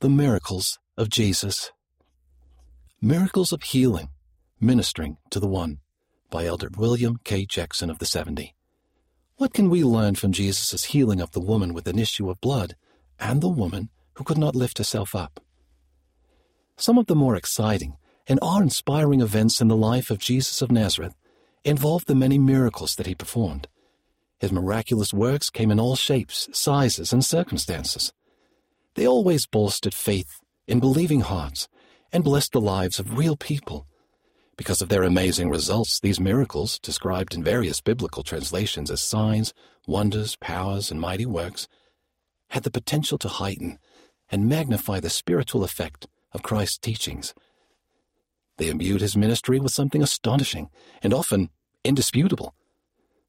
The 0.00 0.08
Miracles 0.08 0.78
of 0.96 1.08
Jesus. 1.08 1.72
Miracles 3.02 3.50
of 3.50 3.64
Healing, 3.64 4.10
Ministering 4.60 5.16
to 5.30 5.40
the 5.40 5.48
One, 5.48 5.78
by 6.30 6.44
Elder 6.44 6.68
William 6.76 7.16
K. 7.24 7.44
Jackson 7.44 7.90
of 7.90 7.98
the 7.98 8.06
70. 8.06 8.54
What 9.38 9.52
can 9.52 9.68
we 9.68 9.82
learn 9.82 10.14
from 10.14 10.30
Jesus' 10.30 10.84
healing 10.84 11.20
of 11.20 11.32
the 11.32 11.40
woman 11.40 11.74
with 11.74 11.88
an 11.88 11.98
issue 11.98 12.30
of 12.30 12.40
blood 12.40 12.76
and 13.18 13.40
the 13.40 13.48
woman 13.48 13.88
who 14.14 14.22
could 14.22 14.38
not 14.38 14.54
lift 14.54 14.78
herself 14.78 15.16
up? 15.16 15.40
Some 16.76 16.96
of 16.96 17.06
the 17.06 17.16
more 17.16 17.34
exciting 17.34 17.96
and 18.28 18.38
awe-inspiring 18.40 19.20
events 19.20 19.60
in 19.60 19.66
the 19.66 19.76
life 19.76 20.12
of 20.12 20.20
Jesus 20.20 20.62
of 20.62 20.70
Nazareth 20.70 21.16
involved 21.64 22.06
the 22.06 22.14
many 22.14 22.38
miracles 22.38 22.94
that 22.94 23.08
he 23.08 23.16
performed. 23.16 23.66
His 24.38 24.52
miraculous 24.52 25.12
works 25.12 25.50
came 25.50 25.72
in 25.72 25.80
all 25.80 25.96
shapes, 25.96 26.48
sizes, 26.52 27.12
and 27.12 27.24
circumstances. 27.24 28.12
They 28.98 29.06
always 29.06 29.46
bolstered 29.46 29.94
faith 29.94 30.40
in 30.66 30.80
believing 30.80 31.20
hearts 31.20 31.68
and 32.12 32.24
blessed 32.24 32.50
the 32.50 32.60
lives 32.60 32.98
of 32.98 33.16
real 33.16 33.36
people. 33.36 33.86
Because 34.56 34.82
of 34.82 34.88
their 34.88 35.04
amazing 35.04 35.50
results, 35.50 36.00
these 36.00 36.18
miracles, 36.18 36.80
described 36.80 37.32
in 37.32 37.44
various 37.44 37.80
biblical 37.80 38.24
translations 38.24 38.90
as 38.90 39.00
signs, 39.00 39.54
wonders, 39.86 40.34
powers, 40.34 40.90
and 40.90 41.00
mighty 41.00 41.26
works, 41.26 41.68
had 42.50 42.64
the 42.64 42.72
potential 42.72 43.18
to 43.18 43.28
heighten 43.28 43.78
and 44.32 44.48
magnify 44.48 44.98
the 44.98 45.10
spiritual 45.10 45.62
effect 45.62 46.08
of 46.32 46.42
Christ's 46.42 46.78
teachings. 46.78 47.34
They 48.56 48.68
imbued 48.68 49.00
his 49.00 49.16
ministry 49.16 49.60
with 49.60 49.70
something 49.70 50.02
astonishing 50.02 50.70
and 51.04 51.14
often 51.14 51.50
indisputable. 51.84 52.52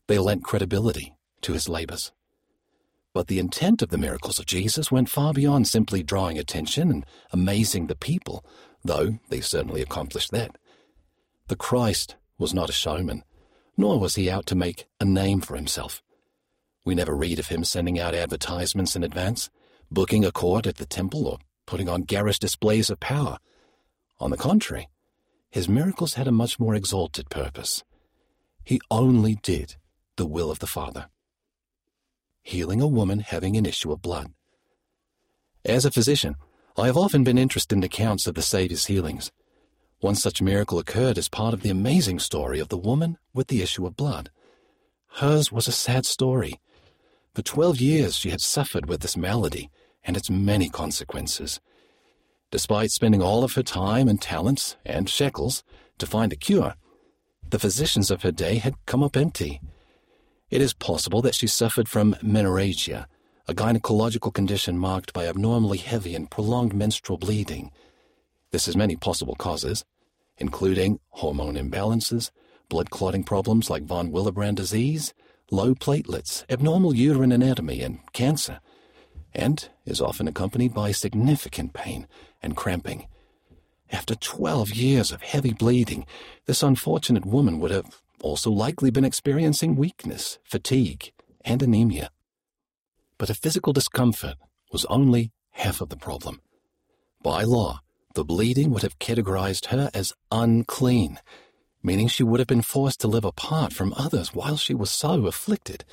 They 0.07 0.17
lent 0.17 0.43
credibility 0.43 1.13
to 1.41 1.53
his 1.53 1.69
labors. 1.69 2.11
But 3.19 3.27
the 3.27 3.39
intent 3.39 3.81
of 3.81 3.89
the 3.89 3.97
miracles 3.97 4.39
of 4.39 4.45
Jesus 4.45 4.93
went 4.93 5.09
far 5.09 5.33
beyond 5.33 5.67
simply 5.67 6.03
drawing 6.03 6.39
attention 6.39 6.89
and 6.89 7.05
amazing 7.33 7.87
the 7.87 7.95
people, 7.97 8.45
though 8.81 9.19
they 9.27 9.41
certainly 9.41 9.81
accomplished 9.81 10.31
that. 10.31 10.57
The 11.49 11.57
Christ 11.57 12.15
was 12.37 12.53
not 12.53 12.69
a 12.69 12.71
showman, 12.71 13.25
nor 13.75 13.99
was 13.99 14.15
he 14.15 14.29
out 14.29 14.45
to 14.45 14.55
make 14.55 14.87
a 15.01 15.03
name 15.03 15.41
for 15.41 15.57
himself. 15.57 16.01
We 16.85 16.95
never 16.95 17.13
read 17.13 17.39
of 17.39 17.49
him 17.49 17.65
sending 17.65 17.99
out 17.99 18.15
advertisements 18.15 18.95
in 18.95 19.03
advance, 19.03 19.49
booking 19.91 20.23
a 20.23 20.31
court 20.31 20.65
at 20.65 20.77
the 20.77 20.85
temple, 20.85 21.27
or 21.27 21.39
putting 21.65 21.89
on 21.89 22.03
garish 22.03 22.39
displays 22.39 22.89
of 22.89 23.01
power. 23.01 23.37
On 24.21 24.31
the 24.31 24.37
contrary, 24.37 24.87
his 25.49 25.67
miracles 25.67 26.13
had 26.13 26.29
a 26.29 26.31
much 26.31 26.57
more 26.57 26.73
exalted 26.73 27.29
purpose. 27.29 27.83
He 28.63 28.79
only 28.89 29.35
did 29.35 29.75
the 30.15 30.25
will 30.25 30.49
of 30.49 30.59
the 30.59 30.67
Father. 30.67 31.09
Healing 32.41 32.81
a 32.81 32.87
woman 32.87 33.19
having 33.19 33.57
an 33.57 33.65
issue 33.65 33.91
of 33.91 34.01
blood. 34.01 34.31
As 35.65 35.85
a 35.85 35.91
physician, 35.91 36.35
I 36.77 36.85
have 36.85 36.97
often 36.97 37.23
been 37.23 37.37
interested 37.37 37.75
in 37.75 37.83
accounts 37.83 38.27
of 38.27 38.35
the 38.35 38.41
Saviour's 38.41 38.85
healings. 38.85 39.31
One 39.99 40.15
such 40.15 40.41
miracle 40.41 40.79
occurred 40.79 41.17
as 41.17 41.27
part 41.27 41.53
of 41.53 41.61
the 41.61 41.69
amazing 41.69 42.19
story 42.19 42.59
of 42.59 42.69
the 42.69 42.77
woman 42.77 43.17
with 43.33 43.47
the 43.47 43.61
issue 43.61 43.85
of 43.85 43.97
blood. 43.97 44.31
Hers 45.15 45.51
was 45.51 45.67
a 45.67 45.73
sad 45.73 46.05
story. 46.05 46.59
For 47.35 47.41
twelve 47.41 47.81
years 47.81 48.15
she 48.15 48.29
had 48.29 48.41
suffered 48.41 48.87
with 48.87 49.01
this 49.01 49.17
malady 49.17 49.69
and 50.03 50.15
its 50.15 50.29
many 50.29 50.69
consequences. 50.69 51.59
Despite 52.51 52.91
spending 52.91 53.21
all 53.21 53.43
of 53.43 53.53
her 53.53 53.63
time 53.63 54.07
and 54.07 54.21
talents 54.21 54.77
and 54.85 55.09
shekels 55.09 55.63
to 55.97 56.07
find 56.07 56.31
a 56.31 56.37
cure, 56.37 56.75
the 57.49 57.59
physicians 57.59 58.09
of 58.09 58.23
her 58.23 58.31
day 58.31 58.55
had 58.55 58.75
come 58.85 59.03
up 59.03 59.17
empty. 59.17 59.59
It 60.49 60.61
is 60.61 60.73
possible 60.73 61.21
that 61.21 61.35
she 61.35 61.45
suffered 61.45 61.87
from 61.87 62.15
menorrhagia, 62.23 63.05
a 63.47 63.53
gynecological 63.53 64.33
condition 64.33 64.79
marked 64.79 65.13
by 65.13 65.27
abnormally 65.27 65.77
heavy 65.77 66.15
and 66.15 66.29
prolonged 66.29 66.73
menstrual 66.73 67.17
bleeding. 67.19 67.71
This 68.51 68.65
has 68.65 68.75
many 68.75 68.95
possible 68.95 69.35
causes, 69.35 69.85
including 70.37 70.99
hormone 71.09 71.55
imbalances, 71.55 72.31
blood 72.67 72.89
clotting 72.89 73.23
problems 73.23 73.69
like 73.69 73.83
von 73.83 74.11
Willebrand 74.11 74.55
disease, 74.55 75.13
low 75.51 75.75
platelets, 75.75 76.45
abnormal 76.49 76.95
uterine 76.95 77.31
anatomy, 77.31 77.81
and 77.81 77.99
cancer, 78.13 78.59
and 79.33 79.69
is 79.85 80.01
often 80.01 80.27
accompanied 80.27 80.73
by 80.73 80.91
significant 80.91 81.73
pain 81.73 82.07
and 82.41 82.57
cramping. 82.57 83.07
After 83.91 84.15
12 84.15 84.71
years 84.71 85.11
of 85.11 85.21
heavy 85.21 85.53
bleeding, 85.53 86.05
this 86.45 86.63
unfortunate 86.63 87.25
woman 87.25 87.59
would 87.59 87.71
have 87.71 88.01
also 88.21 88.51
likely 88.51 88.91
been 88.91 89.05
experiencing 89.05 89.75
weakness, 89.75 90.39
fatigue, 90.43 91.11
and 91.41 91.61
anemia. 91.61 92.11
But 93.17 93.29
a 93.29 93.35
physical 93.35 93.73
discomfort 93.73 94.35
was 94.71 94.85
only 94.85 95.31
half 95.51 95.81
of 95.81 95.89
the 95.89 95.97
problem. 95.97 96.41
By 97.21 97.43
law, 97.43 97.81
the 98.15 98.23
bleeding 98.23 98.71
would 98.71 98.83
have 98.83 98.99
categorized 98.99 99.67
her 99.67 99.89
as 99.93 100.13
unclean, 100.31 101.19
meaning 101.83 102.07
she 102.07 102.23
would 102.23 102.39
have 102.39 102.47
been 102.47 102.61
forced 102.61 103.01
to 103.01 103.07
live 103.07 103.25
apart 103.25 103.73
from 103.73 103.93
others 103.97 104.33
while 104.33 104.57
she 104.57 104.73
was 104.73 104.89
so 104.89 105.27
afflicted. 105.27 105.85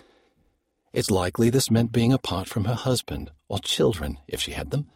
It's 0.93 1.10
likely 1.10 1.50
this 1.50 1.70
meant 1.70 1.93
being 1.93 2.12
apart 2.12 2.48
from 2.48 2.64
her 2.64 2.75
husband 2.75 3.31
or 3.48 3.58
children 3.58 4.19
if 4.26 4.41
she 4.41 4.53
had 4.53 4.70
them. 4.70 4.87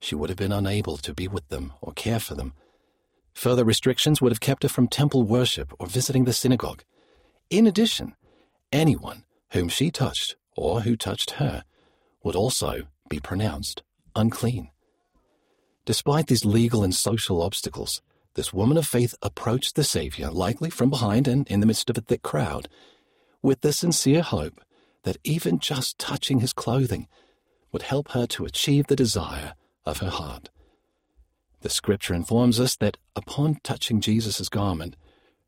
She 0.00 0.14
would 0.14 0.28
have 0.30 0.38
been 0.38 0.52
unable 0.52 0.96
to 0.98 1.12
be 1.12 1.26
with 1.26 1.48
them 1.48 1.72
or 1.80 1.92
care 1.92 2.20
for 2.20 2.34
them 2.34 2.52
Further 3.38 3.62
restrictions 3.62 4.20
would 4.20 4.32
have 4.32 4.40
kept 4.40 4.64
her 4.64 4.68
from 4.68 4.88
temple 4.88 5.22
worship 5.22 5.72
or 5.78 5.86
visiting 5.86 6.24
the 6.24 6.32
synagogue. 6.32 6.82
In 7.50 7.68
addition, 7.68 8.16
anyone 8.72 9.22
whom 9.52 9.68
she 9.68 9.92
touched 9.92 10.34
or 10.56 10.80
who 10.80 10.96
touched 10.96 11.30
her 11.42 11.62
would 12.24 12.34
also 12.34 12.88
be 13.08 13.20
pronounced 13.20 13.84
unclean. 14.16 14.70
Despite 15.84 16.26
these 16.26 16.44
legal 16.44 16.82
and 16.82 16.92
social 16.92 17.40
obstacles, 17.40 18.02
this 18.34 18.52
woman 18.52 18.76
of 18.76 18.88
faith 18.88 19.14
approached 19.22 19.76
the 19.76 19.84
Savior, 19.84 20.32
likely 20.32 20.68
from 20.68 20.90
behind 20.90 21.28
and 21.28 21.46
in 21.46 21.60
the 21.60 21.66
midst 21.66 21.88
of 21.88 21.96
a 21.96 22.00
thick 22.00 22.22
crowd, 22.22 22.68
with 23.40 23.60
the 23.60 23.72
sincere 23.72 24.22
hope 24.22 24.60
that 25.04 25.18
even 25.22 25.60
just 25.60 25.96
touching 25.96 26.40
his 26.40 26.52
clothing 26.52 27.06
would 27.70 27.82
help 27.82 28.10
her 28.10 28.26
to 28.26 28.46
achieve 28.46 28.88
the 28.88 28.96
desire 28.96 29.54
of 29.86 29.98
her 29.98 30.10
heart. 30.10 30.50
The 31.60 31.68
scripture 31.68 32.14
informs 32.14 32.60
us 32.60 32.76
that 32.76 32.98
upon 33.16 33.58
touching 33.62 34.00
Jesus' 34.00 34.48
garment, 34.48 34.96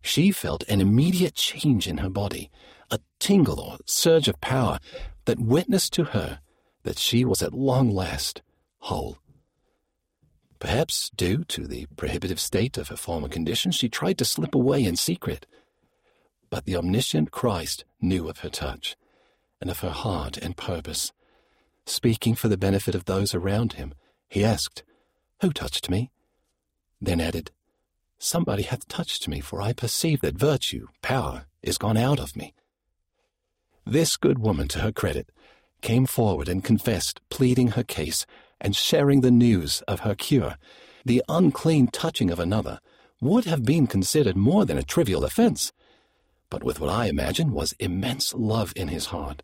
she 0.03 0.33
felt 0.33 0.65
an 0.69 0.81
immediate 0.81 1.35
change 1.35 1.87
in 1.87 1.99
her 1.99 2.11
body, 2.11 2.51
a 2.91 2.99
tingle 3.19 3.61
or 3.61 3.79
surge 3.87 4.29
of 4.29 4.41
power 4.41 4.81
that 5.27 5.39
witnessed 5.39 5.93
to 5.95 6.05
her 6.05 6.41
that 6.83 6.99
she 6.99 7.25
was 7.25 7.43
at 7.43 7.55
long 7.55 7.91
last 7.91 8.43
whole. 8.79 9.19
Perhaps 10.59 11.11
due 11.17 11.45
to 11.45 11.67
the 11.67 11.87
prohibitive 11.97 12.41
state 12.41 12.77
of 12.77 12.89
her 12.89 12.97
former 12.97 13.29
condition, 13.29 13.71
she 13.71 13.89
tried 13.89 14.19
to 14.19 14.25
slip 14.25 14.55
away 14.55 14.85
in 14.85 14.97
secret. 14.97 15.47
But 16.51 16.65
the 16.65 16.77
omniscient 16.77 17.31
Christ 17.31 17.85
knew 18.01 18.29
of 18.29 18.39
her 18.39 18.51
touch 18.51 18.97
and 19.61 19.71
of 19.71 19.81
her 19.81 19.91
heart 19.91 20.37
and 20.37 20.57
purpose. 20.57 21.13
Speaking 21.87 22.35
for 22.35 22.49
the 22.49 22.59
benefit 22.59 22.95
of 22.95 23.05
those 23.05 23.35
around 23.35 23.75
him, 23.75 23.95
he 24.29 24.45
asked, 24.45 24.83
who 25.41 25.53
touched 25.53 25.89
me? 25.89 26.11
Then 27.01 27.21
added, 27.21 27.51
Somebody 28.19 28.65
hath 28.65 28.87
touched 28.89 29.27
me, 29.29 29.41
for 29.41 29.63
I 29.63 29.73
perceive 29.73 30.21
that 30.21 30.39
virtue, 30.39 30.89
power, 31.01 31.47
is 31.63 31.79
gone 31.79 31.97
out 31.97 32.21
of 32.21 32.37
me. 32.37 32.53
This 33.87 34.19
good 34.19 34.39
woman, 34.39 34.69
to 34.69 34.81
her 34.81 34.93
credit, 34.93 35.31
came 35.81 36.05
forward 36.05 36.49
and 36.49 36.63
confessed, 36.63 37.23
pleading 37.31 37.69
her 37.69 37.83
case 37.83 38.27
and 38.61 38.77
sharing 38.77 39.23
the 39.23 39.31
news 39.31 39.81
of 39.89 40.01
her 40.01 40.15
cure. 40.15 40.57
The 41.07 41.25
unclean 41.29 41.89
touching 41.89 42.31
of 42.31 42.39
another 42.39 42.81
would 43.23 43.47
have 43.47 43.65
been 43.65 43.87
considered 43.87 44.37
more 44.37 44.67
than 44.67 44.77
a 44.77 44.83
trivial 44.83 45.25
offense. 45.25 45.73
But 46.51 46.63
with 46.63 46.81
what 46.81 46.91
I 46.91 47.07
imagine 47.07 47.53
was 47.53 47.73
immense 47.79 48.35
love 48.35 48.75
in 48.77 48.89
his 48.89 49.07
heart, 49.07 49.43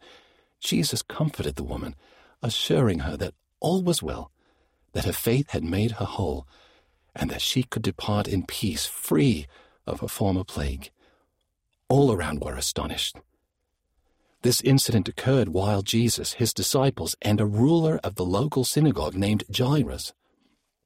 Jesus 0.60 1.00
comforted 1.00 1.56
the 1.56 1.64
woman, 1.64 1.94
assuring 2.42 3.00
her 3.00 3.16
that 3.16 3.34
all 3.60 3.82
was 3.82 4.02
well 4.02 4.30
that 4.96 5.04
her 5.04 5.12
faith 5.12 5.50
had 5.50 5.62
made 5.62 5.90
her 5.90 6.06
whole, 6.06 6.48
and 7.14 7.28
that 7.28 7.42
she 7.42 7.62
could 7.62 7.82
depart 7.82 8.26
in 8.26 8.46
peace, 8.46 8.86
free 8.86 9.46
of 9.86 10.00
her 10.00 10.08
former 10.08 10.42
plague. 10.42 10.90
All 11.90 12.10
around 12.10 12.40
were 12.40 12.54
astonished. 12.54 13.18
This 14.40 14.62
incident 14.62 15.06
occurred 15.06 15.50
while 15.50 15.82
Jesus, 15.82 16.32
his 16.32 16.54
disciples, 16.54 17.14
and 17.20 17.42
a 17.42 17.44
ruler 17.44 18.00
of 18.02 18.14
the 18.14 18.24
local 18.24 18.64
synagogue 18.64 19.14
named 19.14 19.44
Jairus. 19.54 20.14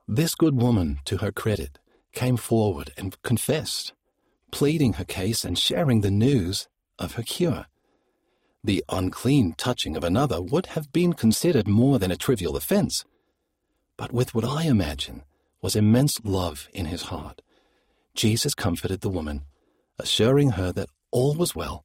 This 0.09 0.35
good 0.35 0.61
woman, 0.61 0.99
to 1.05 1.19
her 1.19 1.31
credit, 1.31 1.79
came 2.13 2.37
forward 2.37 2.91
and 2.97 3.17
confessed, 3.23 3.93
pleading 4.51 4.95
her 4.95 5.05
case 5.05 5.45
and 5.45 5.57
sharing 5.57 6.01
the 6.01 6.11
news 6.11 6.67
of 6.99 7.13
her 7.13 7.23
cure. 7.23 7.67
The 8.65 8.85
unclean 8.89 9.55
touching 9.57 9.97
of 9.97 10.03
another 10.03 10.43
would 10.43 10.67
have 10.75 10.93
been 10.93 11.13
considered 11.13 11.69
more 11.69 12.01
than 12.01 12.11
a 12.11 12.17
trivial 12.17 12.57
offense 12.57 13.05
but 14.01 14.13
with 14.15 14.35
what 14.35 14.47
I 14.47 14.63
imagine 14.63 15.25
was 15.61 15.77
immense 15.77 16.19
love 16.25 16.71
in 16.73 16.87
his 16.87 17.03
heart. 17.13 17.43
Jesus 18.15 18.55
comforted 18.55 19.03
the 19.03 19.11
woman, 19.11 19.43
assuring 19.99 20.53
her 20.53 20.73
that 20.73 20.89
all 21.11 21.35
was 21.35 21.55
well, 21.55 21.85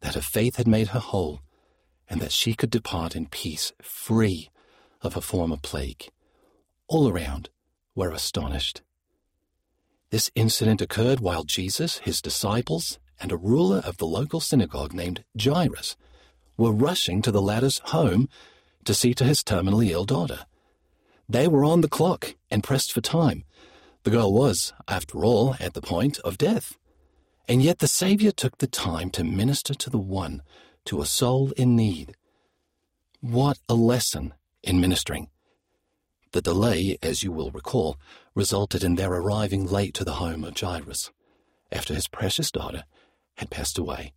that 0.00 0.14
her 0.14 0.20
faith 0.20 0.54
had 0.54 0.68
made 0.68 0.88
her 0.88 1.00
whole, 1.00 1.40
and 2.08 2.20
that 2.20 2.30
she 2.30 2.54
could 2.54 2.70
depart 2.70 3.16
in 3.16 3.26
peace, 3.26 3.72
free 3.82 4.50
of 5.02 5.14
her 5.14 5.20
former 5.20 5.56
plague. 5.56 6.10
all 6.86 7.08
around, 7.08 7.50
were 7.96 8.12
astonished. 8.12 8.82
This 10.10 10.30
incident 10.36 10.80
occurred 10.80 11.18
while 11.18 11.42
Jesus, 11.42 11.98
his 11.98 12.22
disciples, 12.22 13.00
and 13.20 13.32
a 13.32 13.36
ruler 13.36 13.78
of 13.78 13.96
the 13.96 14.06
local 14.06 14.38
synagogue 14.38 14.94
named 14.94 15.24
Jairus 15.36 15.96
were 16.56 16.70
rushing 16.70 17.20
to 17.22 17.32
the 17.32 17.42
latter's 17.42 17.80
home 17.86 18.28
to 18.84 18.94
see 18.94 19.12
to 19.14 19.24
his 19.24 19.42
terminally 19.42 19.90
ill 19.90 20.04
daughter. 20.04 20.46
They 21.28 21.46
were 21.46 21.64
on 21.64 21.82
the 21.82 21.88
clock 21.88 22.36
and 22.50 22.64
pressed 22.64 22.92
for 22.92 23.02
time. 23.02 23.44
The 24.04 24.10
girl 24.10 24.32
was, 24.32 24.72
after 24.86 25.24
all, 25.24 25.56
at 25.60 25.74
the 25.74 25.82
point 25.82 26.18
of 26.20 26.38
death. 26.38 26.78
And 27.46 27.62
yet 27.62 27.80
the 27.80 27.88
Saviour 27.88 28.32
took 28.32 28.58
the 28.58 28.66
time 28.66 29.10
to 29.10 29.24
minister 29.24 29.74
to 29.74 29.90
the 29.90 29.98
one, 29.98 30.42
to 30.86 31.02
a 31.02 31.06
soul 31.06 31.52
in 31.56 31.76
need. 31.76 32.14
What 33.20 33.58
a 33.68 33.74
lesson 33.74 34.32
in 34.62 34.80
ministering. 34.80 35.28
The 36.32 36.40
delay, 36.40 36.96
as 37.02 37.22
you 37.22 37.32
will 37.32 37.50
recall, 37.50 37.98
resulted 38.34 38.82
in 38.82 38.94
their 38.94 39.12
arriving 39.12 39.66
late 39.66 39.92
to 39.94 40.04
the 40.04 40.14
home 40.14 40.44
of 40.44 40.58
Jairus, 40.58 41.10
after 41.70 41.94
his 41.94 42.08
precious 42.08 42.50
daughter 42.50 42.84
had 43.36 43.50
passed 43.50 43.78
away. 43.78 44.12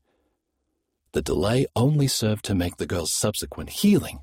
The 1.11 1.21
delay 1.21 1.65
only 1.75 2.07
served 2.07 2.45
to 2.45 2.55
make 2.55 2.77
the 2.77 2.85
girl's 2.85 3.11
subsequent 3.11 3.69
healing 3.69 4.19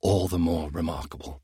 all 0.00 0.28
the 0.28 0.38
more 0.38 0.70
remarkable 0.70 1.42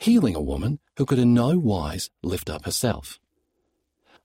healing 0.00 0.34
a 0.34 0.40
woman 0.40 0.78
who 0.96 1.04
could 1.04 1.18
in 1.18 1.34
no 1.34 1.58
wise 1.58 2.10
lift 2.22 2.48
up 2.48 2.64
herself. 2.64 3.20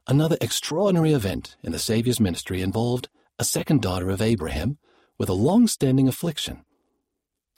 Another 0.07 0.37
extraordinary 0.39 1.11
event 1.11 1.57
in 1.63 1.73
the 1.73 1.79
Saviour's 1.79 2.19
ministry 2.19 2.61
involved 2.61 3.09
a 3.37 3.43
second 3.43 3.81
daughter 3.81 4.09
of 4.09 4.21
Abraham 4.21 4.77
with 5.17 5.27
a 5.27 5.33
long 5.33 5.67
standing 5.67 6.07
affliction. 6.07 6.63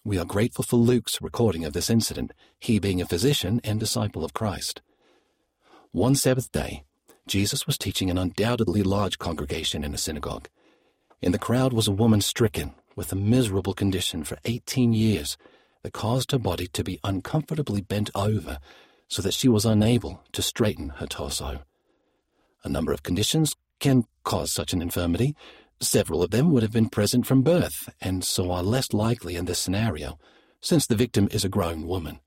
We 0.03 0.17
are 0.17 0.25
grateful 0.25 0.63
for 0.63 0.77
Luke's 0.77 1.21
recording 1.21 1.63
of 1.63 1.73
this 1.73 1.89
incident, 1.89 2.31
he 2.59 2.79
being 2.79 3.01
a 3.01 3.05
physician 3.05 3.61
and 3.63 3.79
disciple 3.79 4.25
of 4.25 4.33
Christ. 4.33 4.81
One 5.91 6.15
Sabbath 6.15 6.51
day, 6.51 6.85
Jesus 7.27 7.67
was 7.67 7.77
teaching 7.77 8.09
an 8.09 8.17
undoubtedly 8.17 8.81
large 8.81 9.19
congregation 9.19 9.83
in 9.83 9.93
a 9.93 9.97
synagogue. 9.97 10.47
In 11.21 11.33
the 11.33 11.39
crowd 11.39 11.73
was 11.73 11.87
a 11.87 11.91
woman 11.91 12.21
stricken 12.21 12.73
with 12.95 13.11
a 13.11 13.15
miserable 13.15 13.73
condition 13.73 14.23
for 14.23 14.37
18 14.45 14.93
years 14.93 15.37
that 15.83 15.93
caused 15.93 16.31
her 16.31 16.39
body 16.39 16.67
to 16.67 16.83
be 16.83 16.99
uncomfortably 17.03 17.81
bent 17.81 18.09
over 18.15 18.59
so 19.07 19.21
that 19.21 19.33
she 19.33 19.47
was 19.47 19.65
unable 19.65 20.23
to 20.33 20.41
straighten 20.41 20.89
her 20.97 21.07
torso. 21.07 21.61
A 22.63 22.69
number 22.69 22.91
of 22.91 23.03
conditions 23.03 23.55
can 23.79 24.05
cause 24.23 24.51
such 24.51 24.73
an 24.73 24.81
infirmity. 24.81 25.35
Several 25.79 26.23
of 26.23 26.31
them 26.31 26.51
would 26.51 26.63
have 26.63 26.73
been 26.73 26.89
present 26.89 27.25
from 27.25 27.43
birth, 27.43 27.89
and 28.01 28.23
so 28.23 28.51
are 28.51 28.63
less 28.63 28.93
likely 28.93 29.35
in 29.35 29.45
this 29.45 29.59
scenario, 29.59 30.17
since 30.59 30.87
the 30.87 30.95
victim 30.95 31.27
is 31.31 31.45
a 31.45 31.49
grown 31.49 31.87
woman. 31.87 32.19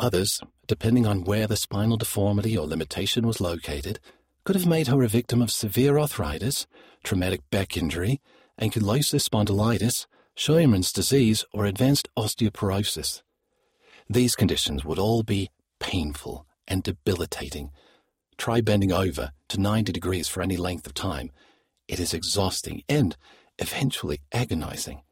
Others, 0.00 0.40
depending 0.66 1.06
on 1.06 1.24
where 1.24 1.46
the 1.46 1.56
spinal 1.56 1.96
deformity 1.96 2.56
or 2.56 2.66
limitation 2.66 3.26
was 3.26 3.40
located, 3.40 4.00
could 4.44 4.56
have 4.56 4.66
made 4.66 4.88
her 4.88 5.02
a 5.02 5.08
victim 5.08 5.42
of 5.42 5.50
severe 5.50 5.98
arthritis, 5.98 6.66
traumatic 7.02 7.40
back 7.50 7.76
injury, 7.76 8.20
ankylosing 8.60 9.20
spondylitis, 9.20 10.06
Scheuermann's 10.36 10.92
disease, 10.92 11.44
or 11.52 11.64
advanced 11.64 12.08
osteoporosis. 12.16 13.22
These 14.10 14.34
conditions 14.34 14.84
would 14.84 14.98
all 14.98 15.22
be 15.22 15.50
painful 15.78 16.46
and 16.66 16.82
debilitating. 16.82 17.70
Try 18.36 18.60
bending 18.60 18.92
over 18.92 19.30
to 19.48 19.60
90 19.60 19.92
degrees 19.92 20.28
for 20.28 20.42
any 20.42 20.56
length 20.56 20.86
of 20.86 20.94
time. 20.94 21.30
It 21.86 22.00
is 22.00 22.12
exhausting 22.12 22.82
and 22.88 23.16
eventually 23.58 24.20
agonizing. 24.32 25.02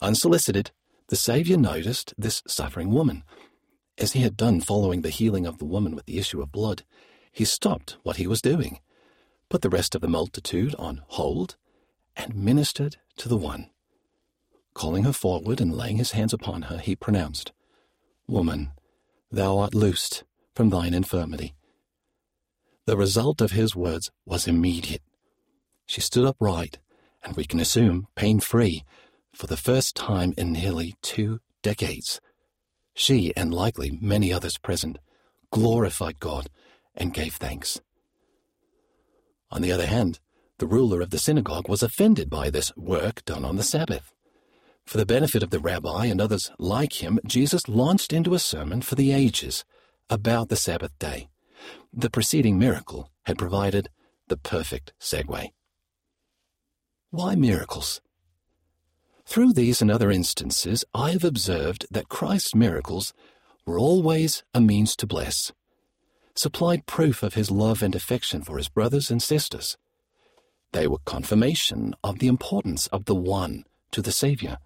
Unsolicited, 0.00 0.70
the 1.08 1.16
Saviour 1.16 1.58
noticed 1.58 2.14
this 2.16 2.42
suffering 2.46 2.90
woman. 2.90 3.24
As 3.96 4.12
he 4.12 4.20
had 4.20 4.36
done 4.36 4.60
following 4.60 5.02
the 5.02 5.10
healing 5.10 5.44
of 5.44 5.58
the 5.58 5.64
woman 5.64 5.96
with 5.96 6.06
the 6.06 6.18
issue 6.18 6.40
of 6.40 6.52
blood, 6.52 6.84
he 7.32 7.44
stopped 7.44 7.96
what 8.04 8.16
he 8.16 8.26
was 8.26 8.40
doing, 8.40 8.78
put 9.48 9.62
the 9.62 9.70
rest 9.70 9.94
of 9.94 10.02
the 10.02 10.08
multitude 10.08 10.74
on 10.78 11.02
hold, 11.08 11.56
and 12.16 12.34
ministered 12.34 12.96
to 13.16 13.28
the 13.28 13.36
one. 13.36 13.70
Calling 14.78 15.02
her 15.02 15.12
forward 15.12 15.60
and 15.60 15.74
laying 15.74 15.96
his 15.96 16.12
hands 16.12 16.32
upon 16.32 16.62
her, 16.62 16.78
he 16.78 16.94
pronounced, 16.94 17.50
Woman, 18.28 18.70
thou 19.28 19.58
art 19.58 19.74
loosed 19.74 20.22
from 20.54 20.70
thine 20.70 20.94
infirmity. 20.94 21.56
The 22.86 22.96
result 22.96 23.40
of 23.40 23.50
his 23.50 23.74
words 23.74 24.12
was 24.24 24.46
immediate. 24.46 25.02
She 25.84 26.00
stood 26.00 26.24
upright, 26.24 26.78
and 27.24 27.34
we 27.34 27.44
can 27.44 27.58
assume 27.58 28.06
pain 28.14 28.38
free, 28.38 28.84
for 29.34 29.48
the 29.48 29.56
first 29.56 29.96
time 29.96 30.32
in 30.38 30.52
nearly 30.52 30.94
two 31.02 31.40
decades. 31.60 32.20
She, 32.94 33.34
and 33.36 33.52
likely 33.52 33.98
many 34.00 34.32
others 34.32 34.58
present, 34.58 35.00
glorified 35.50 36.20
God 36.20 36.50
and 36.94 37.12
gave 37.12 37.34
thanks. 37.34 37.80
On 39.50 39.60
the 39.60 39.72
other 39.72 39.86
hand, 39.86 40.20
the 40.58 40.68
ruler 40.68 41.00
of 41.00 41.10
the 41.10 41.18
synagogue 41.18 41.68
was 41.68 41.82
offended 41.82 42.30
by 42.30 42.48
this 42.48 42.70
work 42.76 43.24
done 43.24 43.44
on 43.44 43.56
the 43.56 43.64
Sabbath. 43.64 44.12
For 44.88 44.96
the 44.96 45.04
benefit 45.04 45.42
of 45.42 45.50
the 45.50 45.60
rabbi 45.60 46.06
and 46.06 46.18
others 46.18 46.50
like 46.58 47.02
him, 47.02 47.20
Jesus 47.26 47.68
launched 47.68 48.10
into 48.10 48.32
a 48.32 48.38
sermon 48.38 48.80
for 48.80 48.94
the 48.94 49.12
ages 49.12 49.66
about 50.08 50.48
the 50.48 50.56
Sabbath 50.56 50.98
day. 50.98 51.28
The 51.92 52.08
preceding 52.08 52.58
miracle 52.58 53.10
had 53.26 53.36
provided 53.36 53.90
the 54.28 54.38
perfect 54.38 54.94
segue. 54.98 55.50
Why 57.10 57.34
miracles? 57.34 58.00
Through 59.26 59.52
these 59.52 59.82
and 59.82 59.90
other 59.90 60.10
instances, 60.10 60.86
I 60.94 61.10
have 61.10 61.22
observed 61.22 61.84
that 61.90 62.08
Christ's 62.08 62.54
miracles 62.54 63.12
were 63.66 63.78
always 63.78 64.42
a 64.54 64.60
means 64.62 64.96
to 64.96 65.06
bless, 65.06 65.52
supplied 66.34 66.86
proof 66.86 67.22
of 67.22 67.34
his 67.34 67.50
love 67.50 67.82
and 67.82 67.94
affection 67.94 68.40
for 68.40 68.56
his 68.56 68.70
brothers 68.70 69.10
and 69.10 69.22
sisters. 69.22 69.76
They 70.72 70.88
were 70.88 71.00
confirmation 71.04 71.94
of 72.02 72.20
the 72.20 72.28
importance 72.28 72.86
of 72.86 73.04
the 73.04 73.14
one 73.14 73.66
to 73.90 74.00
the 74.00 74.12
Saviour 74.12 74.56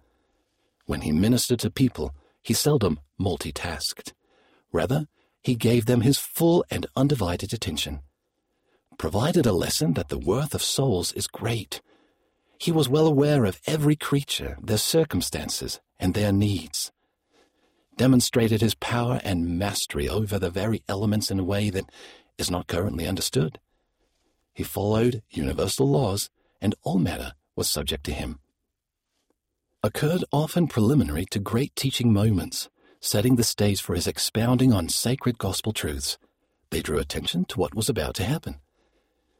when 0.85 1.01
he 1.01 1.11
ministered 1.11 1.59
to 1.59 1.71
people, 1.71 2.13
he 2.41 2.53
seldom 2.53 2.99
multitasked. 3.19 4.13
Rather, 4.71 5.07
he 5.41 5.55
gave 5.55 5.85
them 5.85 6.01
his 6.01 6.17
full 6.17 6.65
and 6.69 6.85
undivided 6.95 7.53
attention. 7.53 8.01
Provided 8.97 9.45
a 9.45 9.53
lesson 9.53 9.93
that 9.93 10.09
the 10.09 10.17
worth 10.17 10.53
of 10.53 10.61
souls 10.61 11.11
is 11.13 11.27
great. 11.27 11.81
He 12.57 12.71
was 12.71 12.89
well 12.89 13.07
aware 13.07 13.45
of 13.45 13.59
every 13.65 13.95
creature, 13.95 14.57
their 14.61 14.77
circumstances, 14.77 15.79
and 15.99 16.13
their 16.13 16.31
needs. 16.31 16.91
Demonstrated 17.97 18.61
his 18.61 18.75
power 18.75 19.19
and 19.23 19.57
mastery 19.57 20.07
over 20.09 20.39
the 20.39 20.49
very 20.49 20.83
elements 20.87 21.29
in 21.29 21.39
a 21.39 21.43
way 21.43 21.69
that 21.69 21.89
is 22.37 22.49
not 22.49 22.67
currently 22.67 23.07
understood. 23.07 23.59
He 24.53 24.63
followed 24.63 25.23
universal 25.29 25.89
laws, 25.89 26.29
and 26.61 26.75
all 26.83 26.99
matter 26.99 27.33
was 27.55 27.69
subject 27.69 28.03
to 28.05 28.13
him 28.13 28.39
occurred 29.83 30.23
often 30.31 30.65
preliminary 30.67 31.25
to 31.25 31.39
great 31.39 31.75
teaching 31.75 32.13
moments, 32.13 32.69
setting 33.01 33.35
the 33.35 33.43
stage 33.43 33.81
for 33.81 33.95
his 33.95 34.07
expounding 34.07 34.71
on 34.71 34.87
sacred 34.87 35.37
gospel 35.37 35.73
truths. 35.73 36.17
They 36.69 36.81
drew 36.81 36.99
attention 36.99 37.43
to 37.45 37.59
what 37.59 37.75
was 37.75 37.89
about 37.89 38.15
to 38.15 38.23
happen, 38.23 38.59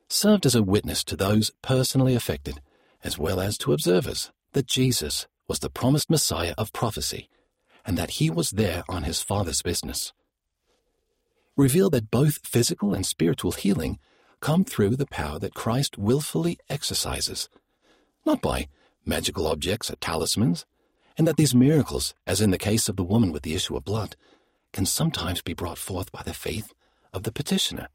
served 0.10 0.46
as 0.46 0.54
a 0.54 0.62
witness 0.62 1.04
to 1.06 1.16
those 1.16 1.52
personally 1.62 2.14
affected, 2.14 2.60
as 3.04 3.18
well 3.18 3.40
as 3.40 3.58
to 3.60 3.72
observers, 3.72 4.32
that 4.52 4.68
Jesus 4.68 5.28
was 5.48 5.60
the 5.60 5.70
promised 5.70 6.10
Messiah 6.10 6.54
of 6.58 6.74
prophecy, 6.74 7.30
and 7.86 7.98
that 7.98 8.12
he 8.12 8.30
was 8.30 8.52
there 8.52 8.84
on 8.90 9.04
his 9.04 9.22
Father's 9.22 9.62
business. 9.62 10.12
Reveal 11.56 11.90
that 11.92 12.12
both 12.12 12.46
physical 12.46 12.94
and 12.94 13.06
spiritual 13.06 13.54
healing 13.54 13.98
come 14.42 14.66
through 14.66 14.98
the 14.98 15.06
power 15.06 15.40
that 15.40 15.54
Christ 15.54 15.98
willfully 15.98 16.58
exercises, 16.70 17.48
not 18.26 18.42
by 18.42 18.68
magical 19.06 19.48
objects 19.48 19.90
are 19.92 19.96
talismans, 19.98 20.66
and 21.18 21.28
that 21.28 21.38
these 21.38 21.54
miracles, 21.54 22.14
as 22.26 22.42
in 22.42 22.52
the 22.52 22.58
case 22.58 22.90
of 22.90 22.96
the 22.96 23.04
woman 23.04 23.32
with 23.32 23.44
the 23.44 23.54
issue 23.54 23.76
of 23.76 23.84
blood, 23.84 24.16
can 24.72 24.86
sometimes 24.86 25.42
be 25.42 25.54
brought 25.54 25.78
forth 25.78 26.12
by 26.12 26.24
the 26.24 26.34
faith 26.34 26.74
of 27.14 27.24
the 27.24 27.32
petitioner. 27.32 27.90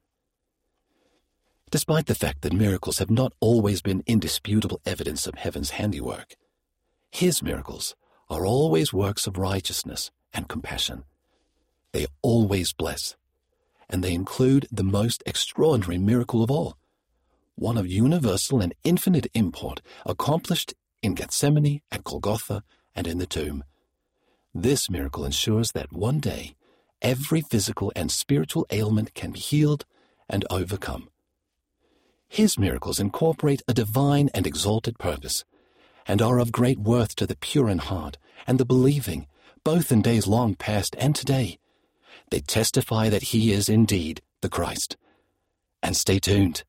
Despite 1.71 2.07
the 2.07 2.15
fact 2.15 2.43
that 2.43 2.53
miracles 2.53 2.99
have 2.99 3.11
not 3.11 3.33
always 3.41 3.83
been 3.83 4.05
indisputable 4.07 4.81
evidence 4.87 5.27
of 5.27 5.35
heaven's 5.35 5.71
handiwork, 5.71 6.37
his 7.11 7.43
miracles 7.43 7.95
are 8.31 8.47
always 8.47 8.93
works 8.93 9.27
of 9.27 9.37
righteousness 9.37 10.11
and 10.33 10.49
compassion. 10.49 11.05
They 11.93 12.07
always 12.23 12.73
bless, 12.73 13.17
and 13.91 14.05
they 14.05 14.15
include 14.15 14.67
the 14.71 14.85
most 14.85 15.23
extraordinary 15.27 15.99
miracle 15.99 16.43
of 16.43 16.50
all, 16.50 16.77
one 17.55 17.77
of 17.77 17.87
universal 17.87 18.61
and 18.61 18.75
infinite 18.85 19.27
import 19.35 19.81
accomplished 20.07 20.75
in 21.02 21.14
Gethsemane, 21.14 21.83
at 21.90 22.05
Golgotha, 22.05 22.62
and 22.95 23.07
in 23.07 23.19
the 23.19 23.26
tomb. 23.26 23.64
This 24.55 24.90
miracle 24.90 25.25
ensures 25.25 25.73
that 25.73 25.93
one 25.93 26.21
day 26.21 26.55
every 27.00 27.40
physical 27.40 27.93
and 27.95 28.11
spiritual 28.11 28.67
ailment 28.71 29.14
can 29.14 29.33
be 29.33 29.38
healed 29.38 29.85
and 30.28 30.45
overcome. 30.50 31.09
His 32.28 32.59
miracles 32.59 33.00
incorporate 33.00 33.62
a 33.67 33.75
divine 33.75 34.28
and 34.35 34.47
exalted 34.47 34.99
purpose 34.99 35.45
and 36.07 36.21
are 36.21 36.38
of 36.38 36.52
great 36.52 36.78
worth 36.78 37.14
to 37.17 37.26
the 37.26 37.37
pure 37.37 37.69
in 37.69 37.78
heart 37.78 38.19
and 38.47 38.59
the 38.59 38.64
believing, 38.64 39.26
both 39.64 39.93
in 39.93 40.02
days 40.02 40.26
long 40.26 40.55
past 40.55 40.97
and 40.99 41.14
today. 41.14 41.59
They 42.31 42.40
testify 42.40 43.09
that 43.11 43.25
he 43.25 43.52
is 43.52 43.69
indeed 43.69 44.23
the 44.40 44.49
Christ. 44.49 44.97
And 45.83 45.97
stay 45.97 46.19
tuned. 46.19 46.64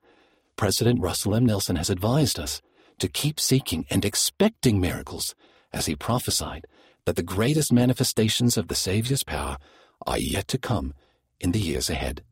President 0.55 1.01
Russell 1.01 1.35
M. 1.35 1.45
Nelson 1.45 1.77
has 1.77 1.89
advised 1.89 2.39
us 2.39 2.61
to 2.99 3.07
keep 3.07 3.39
seeking 3.39 3.85
and 3.89 4.05
expecting 4.05 4.79
miracles 4.79 5.35
as 5.73 5.85
he 5.85 5.95
prophesied 5.95 6.65
that 7.05 7.15
the 7.15 7.23
greatest 7.23 7.71
manifestations 7.71 8.57
of 8.57 8.67
the 8.67 8.75
Savior's 8.75 9.23
power 9.23 9.57
are 10.05 10.17
yet 10.19 10.47
to 10.49 10.57
come 10.57 10.93
in 11.39 11.51
the 11.51 11.59
years 11.59 11.89
ahead. 11.89 12.23